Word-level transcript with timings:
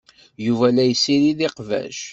Yuba 0.45 0.67
la 0.75 0.83
yessirid 0.85 1.39
iqbac. 1.47 1.99